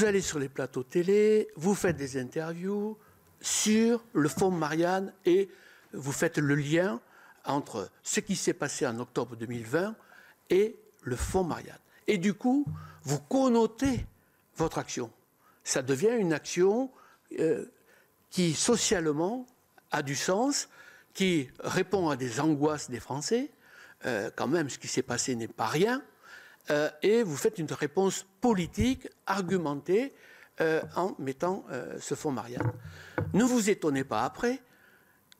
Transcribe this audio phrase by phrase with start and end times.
[0.00, 2.96] vous allez sur les plateaux télé, vous faites des interviews
[3.42, 5.50] sur le fonds Marianne et
[5.92, 7.02] vous faites le lien
[7.44, 9.94] entre ce qui s'est passé en octobre 2020
[10.48, 11.78] et le fonds Marianne.
[12.06, 12.64] Et du coup,
[13.02, 14.06] vous connotez
[14.56, 15.12] votre action.
[15.64, 16.90] Ça devient une action
[17.38, 17.66] euh,
[18.30, 19.46] qui socialement
[19.90, 20.70] a du sens,
[21.12, 23.50] qui répond à des angoisses des Français.
[24.06, 26.02] Euh, quand même, ce qui s'est passé n'est pas rien.
[26.70, 30.12] Euh, et vous faites une réponse politique, argumentée,
[30.60, 32.72] euh, en mettant euh, ce fonds Marianne.
[33.32, 34.60] Ne vous étonnez pas après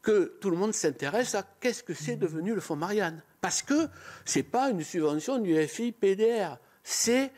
[0.03, 3.23] que tout le monde s'intéresse à qu'est-ce que c'est devenu le fonds Marianne.
[3.41, 3.89] Parce que
[4.25, 7.33] ce n'est pas une subvention du FI-PDR, c'est,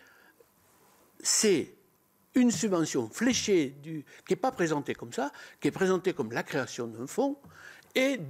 [2.34, 6.86] une subvention fléchée qui n'est pas présentée comme ça, qui est présentée comme la création
[6.86, 7.36] d'un fonds
[7.94, 8.20] et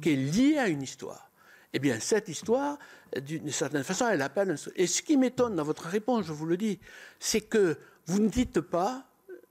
[0.00, 1.30] qui est liée à une histoire.
[1.76, 2.78] Eh bien, cette histoire,
[3.20, 4.56] d'une certaine façon, elle appelle.
[4.76, 6.80] Et ce qui m'étonne dans votre réponse, je vous le dis,
[7.20, 9.04] c'est que vous ne dites pas,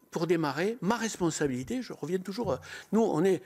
[0.09, 1.83] pour démarrer, ma responsabilité.
[1.83, 2.57] Je reviens toujours.
[2.91, 3.43] Nous, on est.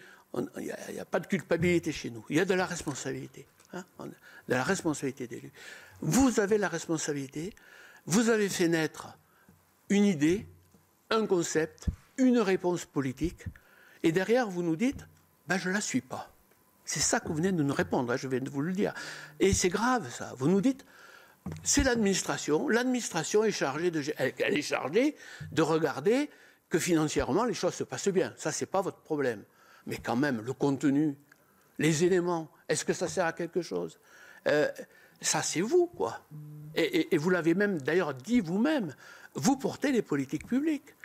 [0.55, 2.23] Il n'y a, pas de culpabilité chez nous.
[2.30, 3.45] Il y a de la responsabilité.
[3.73, 5.52] Hein, de la responsabilité d'élu.
[6.00, 7.53] Vous avez la responsabilité.
[8.05, 9.09] Vous avez fait naître
[9.89, 10.45] une idée,
[11.09, 13.44] un concept, une réponse politique.
[14.03, 15.05] Et derrière, vous nous dites
[15.50, 16.31] ben, je ne la suis pas.
[16.90, 18.95] C'est ça que vous venez de nous répondre, hein, je viens de vous le dire.
[19.40, 20.34] Et c'est grave, ça.
[20.36, 20.84] Vous nous dites,
[21.62, 22.68] c'est l'administration.
[22.68, 25.16] L'administration est chargée de, elle est chargée
[25.52, 26.31] de regarder
[26.68, 28.34] que financièrement les choses se passent bien.
[28.38, 29.44] Ça, c'est pas votre problème.
[29.86, 31.16] Mais quand même, le contenu,
[31.78, 34.00] les éléments, est-ce que ça sert à quelque chose?
[34.48, 34.68] Euh,
[35.22, 36.22] Ça, c'est vous, quoi.
[36.74, 38.96] Et, vous l'avez même d'ailleurs dit vous-même.
[39.36, 40.96] Vous portez les politiques publiques.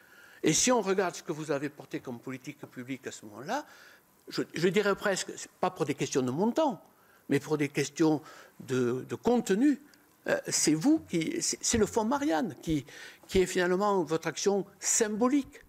[0.42, 3.66] Et si on regarde ce que vous avez porté comme politique publique à ce moment-là,
[4.28, 6.82] je, dirais presque, pas pour des questions de montant,
[7.28, 8.22] mais pour des questions
[8.60, 9.80] de, contenu,
[10.28, 12.86] euh, c'est vous qui, c'est le fonds Marianne qui,
[13.28, 15.60] qui est finalement votre action symbolique.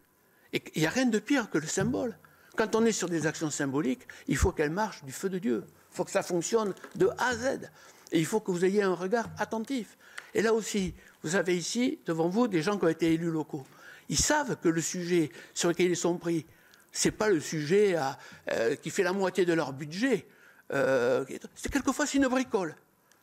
[0.53, 2.17] Et il n'y a rien de pire que le symbole.
[2.55, 5.65] Quand on est sur des actions symboliques, il faut qu'elles marchent du feu de Dieu.
[5.91, 7.71] Il faut que ça fonctionne de A à Z.
[8.11, 9.97] Et il faut que vous ayez un regard attentif.
[10.33, 13.65] Et là aussi, vous avez ici, devant vous, des gens qui ont été élus locaux.
[14.07, 16.45] Ils savent que le sujet sur lequel ils sont pris,
[16.95, 17.97] c'est pas le sujet
[18.51, 20.25] euh, qui fait la moitié de leur budget.
[20.71, 22.75] Euh, c'est quelquefois une bricole.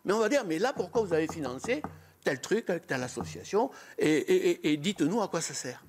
[0.05, 1.83] Mais on va dire, mais là, pourquoi vous avez financé
[2.23, 5.83] tel truc avec telle association et, dites-nous à quoi ça sert.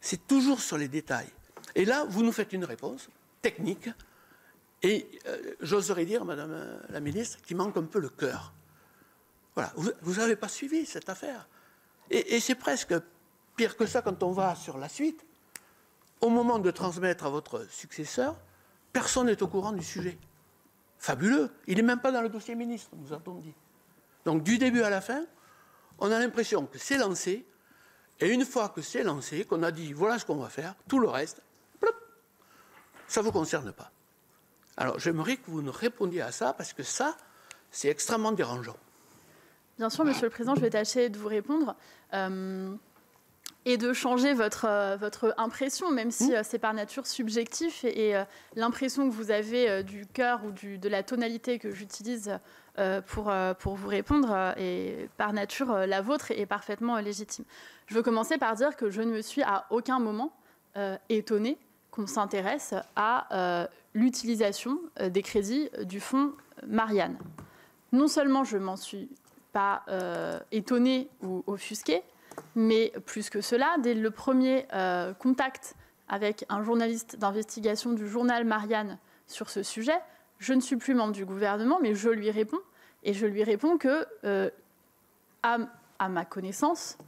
[0.00, 1.30] C'est toujours sur les détails.
[1.74, 3.08] Et là, vous nous faites une réponse
[3.42, 3.88] technique
[4.82, 8.52] et euh, j'oserais dire, Madame la Ministre, qu'il manque un peu le cœur.
[9.54, 11.48] Voilà, vous n'avez pas suivi cette affaire.
[12.10, 12.94] et c'est presque
[13.56, 15.24] pire que ça quand on va sur la suite
[16.20, 18.36] au moment de transmettre à votre successeur,
[18.92, 20.18] personne n'est au courant du sujet.
[20.98, 21.50] Fabuleux.
[21.66, 23.54] Il n'est même pas dans le dossier ministre, nous avons dit.
[24.24, 25.24] Donc du début à la fin,
[25.98, 27.46] on a l'impression que c'est lancé,
[28.20, 30.98] et une fois que c'est lancé, qu'on a dit voilà ce qu'on va faire, tout
[30.98, 31.42] le reste,
[33.08, 33.90] ça ne vous concerne pas.
[34.76, 37.16] Alors j'aimerais que vous nous répondiez à ça, parce que ça,
[37.70, 38.76] c'est extrêmement dérangeant.
[39.78, 41.74] Bien sûr, Monsieur le Président, je vais tâcher de vous répondre.
[42.12, 42.74] Euh,
[43.66, 46.34] et de changer votre, euh, votre impression, même si mmh.
[46.34, 47.84] euh, c'est par nature subjectif.
[47.84, 48.24] Et, euh,
[48.56, 52.38] l'impression que vous avez du cœur ou du, de la tonalité que j'utilise
[53.06, 57.44] pour, pour vous répondre est par nature la vôtre et est parfaitement légitime.
[57.86, 60.32] Je veux commencer par dire que je ne me suis à aucun moment
[61.10, 61.58] étonnée
[61.90, 66.32] qu'on s'intéresse à l'utilisation des crédits du fonds
[66.66, 67.18] Marianne.
[67.92, 69.10] Non seulement je m'en suis
[69.52, 69.84] pas
[70.52, 72.02] étonnée ou offusquée,
[72.54, 75.74] mais plus que cela, dès le premier euh, contact
[76.08, 79.98] avec un journaliste d'investigation du journal Marianne sur ce sujet,
[80.38, 82.60] je ne suis plus membre du gouvernement, mais je lui réponds.
[83.02, 84.50] Et je lui réponds que, euh,
[85.42, 85.58] à,
[86.08, 86.98] ma connaissance,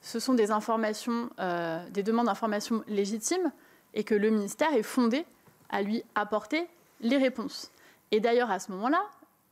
[0.00, 3.52] ce sont des euh, des demandes d'informations légitimes
[3.94, 5.24] et que le ministère est fondé
[5.70, 6.66] à lui apporter
[7.00, 7.70] les réponses.
[8.10, 9.02] Et d'ailleurs, à ce moment-là,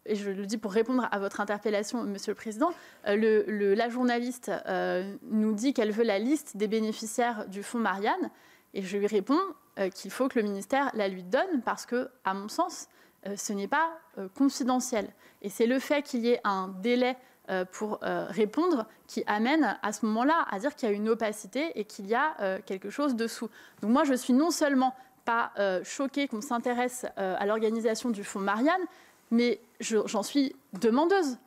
[0.09, 2.71] et je le dis pour répondre à votre interpellation, Monsieur le Président,
[3.07, 8.31] euh, la journaliste euh, nous dit qu'elle veut la liste des bénéficiaires du fonds Marianne,
[8.75, 9.41] et je lui réponds
[9.79, 12.89] euh, qu'il faut que le ministère la lui donne parce que, à mon sens,
[13.35, 13.99] ce n'est pas
[14.37, 15.09] confidentiel.
[15.43, 17.17] Et c'est le fait qu'il y ait un délai
[17.73, 21.85] pour répondre qui amène à ce moment-là à dire qu'il y a une opacité et
[21.87, 23.51] qu'il y a quelque chose dessous.
[23.83, 24.95] Donc moi, je suis non seulement
[25.25, 25.51] pas
[25.83, 28.85] choquée qu'on s'intéresse à l'organisation du fonds Marianne,
[29.31, 31.39] mais j'en suis demandeuse.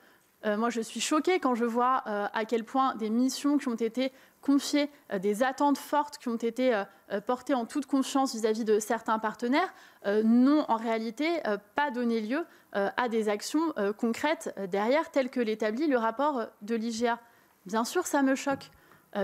[0.46, 3.68] Euh, moi, je suis choquée quand je vois euh, à quel point des missions qui
[3.68, 4.12] ont été
[4.42, 6.84] confiées, euh, des attentes fortes qui ont été
[7.26, 9.74] portées en toute confiance vis-à-vis de certains partenaires,
[10.06, 11.42] n'ont en réalité
[11.74, 17.20] pas donné lieu à des actions concrètes derrière, telles que l'établit le rapport de l'IGA.
[17.66, 18.70] Bien sûr, ça me choque.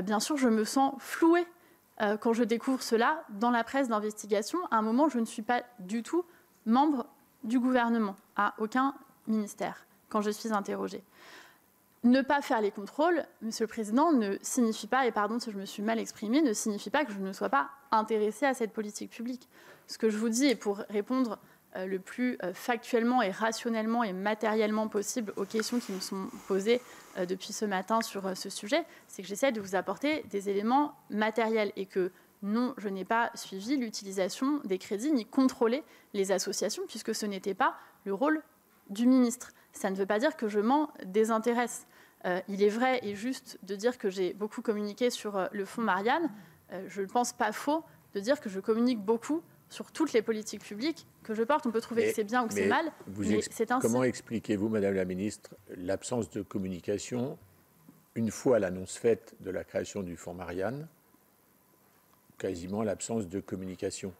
[0.03, 1.45] bien sûr, je me sens flouée
[2.21, 4.57] quand je découvre cela dans la presse d'investigation.
[4.71, 6.25] À un moment, je ne suis pas du tout
[6.65, 7.05] membre
[7.45, 8.93] du gouvernement, à aucun
[9.27, 11.03] ministère, quand je suis interrogée.
[12.03, 15.57] Ne pas faire les contrôles, Monsieur le Président, ne signifie pas, et pardon si je
[15.57, 18.73] me suis mal exprimée, ne signifie pas que je ne sois pas intéressée à cette
[18.73, 19.47] politique publique.
[19.87, 21.39] Ce que je vous dis, et pour répondre
[21.77, 26.27] euh, le plus euh, factuellement et rationnellement et matériellement possible aux questions qui me sont
[26.47, 26.79] posées
[27.17, 30.95] euh, depuis ce matin sur ce sujet, c'est que j'essaie de vous apporter des éléments
[31.09, 32.11] matériels et que
[32.45, 35.83] non, je n'ai pas suivi l'utilisation des crédits ni contrôlé
[36.13, 37.75] les associations puisque ce n'était pas
[38.05, 38.41] le rôle
[38.89, 39.51] du ministre.
[39.73, 41.87] Ça ne veut pas dire que je m'en désintéresse.
[42.47, 46.29] il est vrai et juste de dire que j'ai beaucoup communiqué sur le fonds Marianne.
[46.87, 47.83] je ne pense pas faux
[48.13, 51.65] de dire que je communique beaucoup sur toutes les politiques publiques que je porte.
[51.65, 53.81] On peut trouver que c'est bien ou que c'est mal, mais c'est ainsi.
[53.81, 57.37] Comment expliquez-vous, Madame la Ministre, l'absence de communication
[58.15, 60.87] une fois l'annonce faite de la création du Fonds Marianne
[62.37, 64.13] Quasiment l'absence de communication.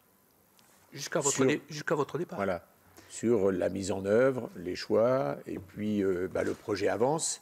[0.93, 1.43] Jusqu'à votre,
[1.95, 2.37] votre, départ.
[2.37, 2.65] Voilà.
[3.09, 7.41] Sur la mise en œuvre, les choix, et puis euh, bah, le projet avance,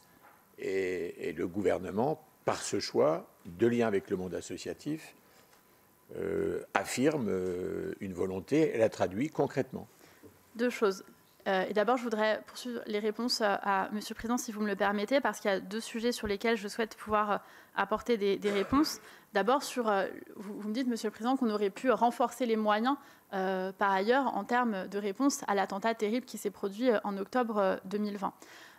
[0.58, 5.14] et, et le gouvernement, par ce choix, de lien avec le monde associatif,
[6.16, 9.88] euh, affirme euh, une volonté et la traduit concrètement.
[10.54, 11.02] Deux choses.
[11.46, 14.00] Euh, et d'abord, je voudrais poursuivre les réponses à, M.
[14.08, 16.56] le Président, si vous me le permettez, parce qu'il y a deux sujets sur lesquels
[16.56, 17.40] je souhaite pouvoir
[17.76, 19.00] apporter des, réponses.
[19.34, 19.92] D'abord, sur,
[20.36, 22.96] vous, me dites, Monsieur le Président, qu'on aurait pu renforcer les moyens,
[23.30, 28.32] par ailleurs, en termes de réponse à l'attentat terrible qui s'est produit en octobre 2020.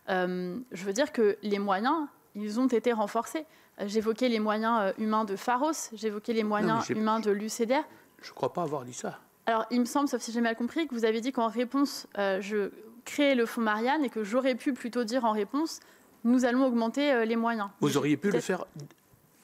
[0.08, 3.46] je veux dire que les moyens, ils ont été renforcés.
[3.80, 7.84] Euh, j'évoquais les moyens euh, humains de Pharos, j'évoquais les moyens humains de l'UCDR.
[8.22, 9.20] Je ne crois pas avoir dit ça.
[9.46, 12.08] Alors, il me semble, sauf si j'ai mal compris, que vous avez dit qu'en réponse,
[12.18, 12.72] euh, je
[13.06, 15.80] créais le fonds Marianne et que j'aurais pu plutôt dire en réponse,
[16.24, 17.70] nous allons augmenter les moyens.
[17.82, 18.66] Vous auriez pu le faire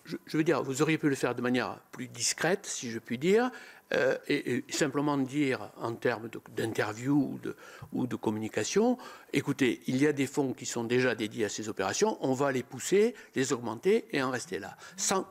[0.06, 3.18] je, veux dire, vous auriez pu le faire de manière plus discrète, si je puis
[3.18, 3.52] dire,
[3.94, 7.56] euh, et, simplement dire en termes d'interview ou de,
[7.94, 8.98] ou de, communication,
[9.34, 12.52] écoutez, il y a des fonds qui sont déjà dédiés à ces opérations, on va
[12.52, 15.28] les pousser, les augmenter et en rester là, sans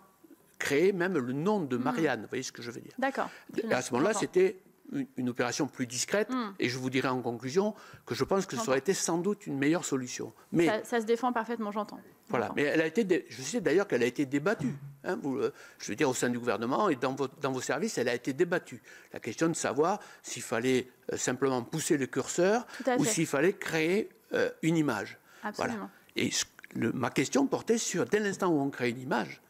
[0.60, 3.28] créer même le nom de Marianne, vous voyez ce que je veux dire D'accord.
[3.70, 4.62] À ce moment-là, c'était
[5.16, 6.30] une, opération plus discrète.
[6.30, 6.52] Hmm.
[6.58, 7.74] Et je vous dirai en conclusion
[8.06, 10.32] que je pense que ça aurait été sans doute une meilleure solution.
[10.52, 12.00] Mais ça, se défend parfaitement, j'entends.
[12.28, 12.52] Voilà.
[12.54, 14.74] Mais elle a été, je sais d'ailleurs qu'elle a été débattue.
[15.04, 17.98] Hein, euh, je veux dire au sein du gouvernement et dans vos, dans vos services,
[17.98, 18.82] elle a été débattue.
[19.12, 22.66] La question de savoir s'il fallait euh, simplement pousser le curseur
[22.98, 25.18] ou s'il fallait créer euh, une image.
[25.42, 25.90] Absolument.
[26.16, 26.30] Et
[26.74, 29.40] ma question portait sur dès l'instant où on crée une image,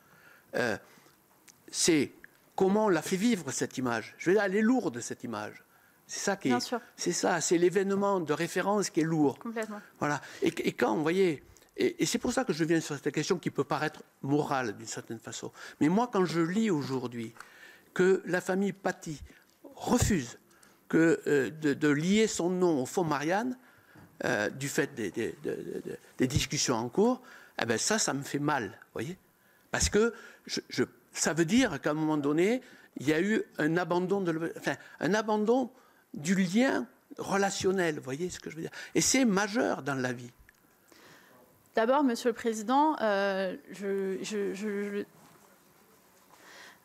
[1.70, 2.12] c'est
[2.56, 4.14] comment on l'a fait vivre cette image.
[4.18, 5.64] Je veux dire, elle est lourde cette image.
[6.06, 6.74] C'est ça qui est.
[6.96, 9.38] C'est ça, c'est l'événement de référence qui est lourd.
[9.38, 9.80] Complètement.
[9.98, 10.20] Voilà.
[10.42, 11.42] Et, quand, vous voyez,
[11.76, 14.86] et, c'est pour ça que je viens sur cette question qui peut paraître morale d'une
[14.86, 15.52] certaine façon.
[15.80, 17.32] Mais moi, quand je lis aujourd'hui
[17.94, 19.22] que la famille Paty
[19.76, 20.38] refuse
[20.88, 23.56] que, euh, de, lier son nom au fond Marianne,
[24.24, 27.22] euh, du fait des, discussions en cours,
[27.62, 29.16] eh ben ça, ça me fait mal, voyez
[29.70, 30.12] Parce que
[30.46, 32.62] je ça veut dire qu'à un moment donné,
[32.96, 34.52] il y a eu un abandon, de,
[36.14, 36.86] du lien
[37.18, 38.70] relationnel, vous voyez ce que je veux dire?
[38.94, 40.30] Et c'est majeur dans la vie.
[41.76, 43.56] D'abord, Monsieur le Président, euh,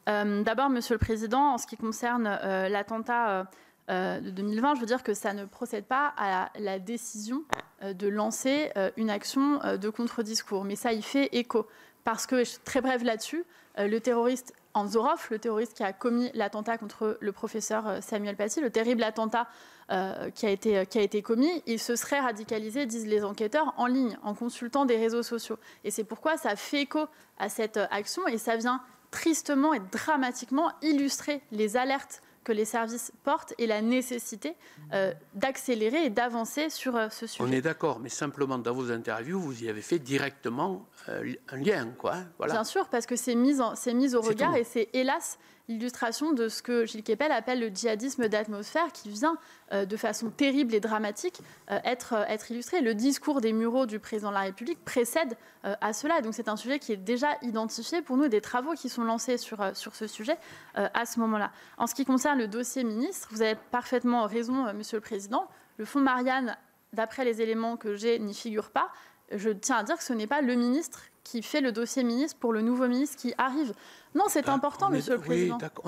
[0.07, 3.47] euh, D'abord, Monsieur le Président, en ce qui concerne euh, l'attentat
[3.89, 7.43] de 2020, je veux dire que ça ne procède pas à la décision
[7.83, 10.63] de lancer une action de contre-discours.
[10.63, 11.67] Mais ça y fait écho.
[12.05, 13.43] Parce que, très bref là-dessus,
[13.79, 18.35] euh, le terroriste Anzorov, le terroriste qui a commis l'attentat contre le professeur euh, Samuel
[18.35, 19.47] Paty, le terrible attentat
[19.91, 23.73] euh, qui, a été, qui a été commis, il se serait radicalisé, disent les enquêteurs,
[23.77, 25.57] en ligne, en consultant des réseaux sociaux.
[25.83, 27.07] Et c'est pourquoi ça fait écho
[27.39, 33.11] à cette action et ça vient tristement et dramatiquement illustrer les alertes que les services
[33.23, 34.55] portent et la nécessité
[34.93, 37.43] euh, d'accélérer et d'avancer sur euh, ce sujet.
[37.43, 41.57] On est d'accord, mais simplement dans vos interviews, vous y avez fait directement euh, un
[41.57, 41.87] lien.
[41.97, 42.53] Quoi, hein, voilà.
[42.53, 43.55] Bien sûr, parce que c'est mis,
[43.93, 48.27] mis au regard et c'est hélas l'illustration de ce que Gilles Kepel appelle le djihadisme
[48.27, 49.37] d'atmosphère, qui vient
[49.73, 51.39] euh, de façon terrible et dramatique
[51.71, 52.81] euh, être, euh, être illustré.
[52.81, 55.37] Le discours des Mureaux du président de la République précède
[55.81, 56.21] à cela.
[56.21, 59.39] Donc c'est un sujet qui est déjà identifié pour nous, des travaux qui sont lancés
[59.39, 60.37] sur, sur ce sujet
[60.75, 61.51] à ce moment-là.
[61.79, 65.47] En ce qui concerne le dossier ministre, vous avez parfaitement raison, Monsieur le Président.
[65.77, 66.55] Le fonds Marianne,
[66.93, 68.91] d'après les éléments que j'ai, n'y figure pas.
[69.31, 72.37] Je tiens à dire que ce n'est pas le ministre qui fait le dossier ministre
[72.39, 73.73] pour le nouveau ministre qui arrive.
[74.13, 75.57] Non, c'est important, Monsieur le Président.
[75.61, 75.85] Oui,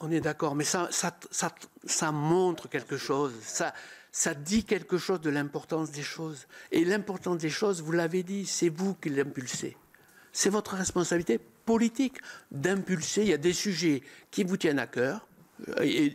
[0.00, 1.14] on est d'accord, mais ça, ça,
[1.84, 3.32] ça, montre quelque chose.
[3.42, 3.74] Ça,
[4.12, 6.46] ça dit quelque chose de l'importance des choses.
[6.70, 9.76] Et l'importance des choses, vous l'avez dit, c'est vous qui l'impulsez.
[10.32, 12.18] C'est votre responsabilité politique
[12.52, 13.22] d'impulser.
[13.22, 15.26] Il y a des sujets qui vous tiennent à cœur.
[15.68, 16.10] Euh,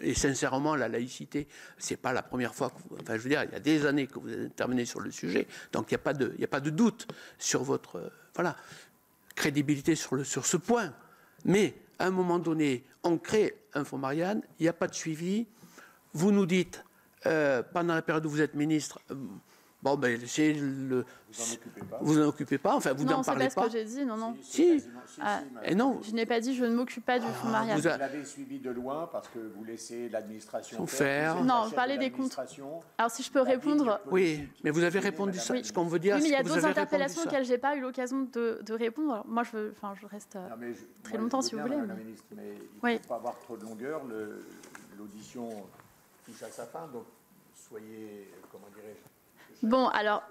[0.00, 2.70] et, sincèrement, la laïcité, c'est pas la première fois.
[2.70, 5.10] Que enfin, je veux dire, il y a des années que vous intervenez sur le
[5.10, 7.08] sujet, donc il n'y a pas de, a pas de doute
[7.38, 8.56] sur votre, euh, voilà,
[9.34, 10.94] crédibilité sur le, sur ce point.
[11.44, 14.94] Mais à un moment donné, on crée un fonds Marianne, il n'y a pas de
[14.94, 15.46] suivi.
[16.12, 16.84] Vous nous dites,
[17.26, 19.00] euh, pendant la période où vous êtes ministre,
[19.80, 21.04] Bon, ben, c'est le.
[21.30, 21.98] Vous en occupez pas.
[22.00, 22.74] Vous en occupez pas.
[22.74, 23.44] Enfin, vous n'en parlez pas.
[23.44, 24.04] Non, c'est pas ce que j'ai dit.
[24.04, 24.36] Non, non.
[24.42, 24.82] Si.
[25.20, 26.00] Ah, et non.
[26.02, 26.56] Je n'ai pas dit.
[26.56, 27.80] Je ne m'occupe pas du fonds ah, mariage.
[27.80, 31.34] Vous, l'avez suivi de loin parce que vous laissez l'administration faire.
[31.34, 31.44] faire.
[31.44, 32.36] Non, vous parlez des comptes.
[32.98, 34.00] Alors, si je peux répondre.
[34.10, 35.54] Oui, mais vous avez répondu ça.
[35.62, 36.16] Ce qu'on veut dire.
[36.16, 39.24] Oui, mais il y a d'autres interpellations auxquelles j'ai pas eu l'occasion de, de, répondre.
[39.28, 40.72] moi, je, veux, enfin, je reste euh,
[41.04, 41.76] très longtemps si vous voulez.
[41.76, 44.02] Madame la ministre, mais il ne faut pas avoir trop de longueur.
[44.98, 45.48] L'audition
[46.24, 47.04] touche à sa fin, donc
[47.54, 49.17] soyez, comment dirais-je.
[49.62, 50.22] Bon, alors.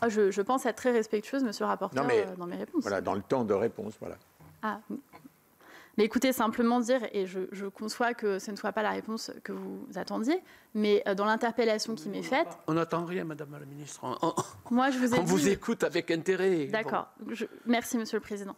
[0.00, 2.82] Ah, je, pense être très respectueuse, monsieur le rapporteur, euh, dans mes réponses.
[2.82, 4.16] Voilà, dans le temps de réponse, voilà.
[4.62, 4.80] Ah,
[5.96, 9.52] mais écoutez, simplement dire, et je, conçois que ce ne soit pas la réponse que
[9.52, 10.42] vous attendiez,
[10.74, 12.48] mais euh, dans l'interpellation qui m'est faite.
[12.66, 14.02] On n'attend rien, Madame la Ministre.
[14.70, 16.66] moi, je vous ai on vous écoute avec intérêt.
[16.66, 17.08] D'accord.
[17.64, 18.56] Merci, Monsieur le Président.